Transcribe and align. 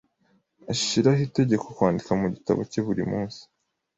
Ashiraho 0.71 1.21
itegeko 1.27 1.65
kwandika 1.75 2.11
mu 2.21 2.27
gitabo 2.35 2.59
cye 2.71 2.79
buri 2.87 3.03
munsi. 3.11 3.41